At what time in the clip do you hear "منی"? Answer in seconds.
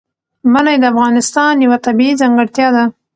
0.51-0.75